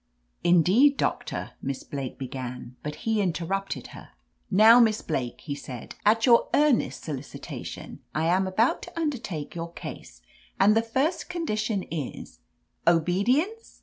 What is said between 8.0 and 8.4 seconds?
I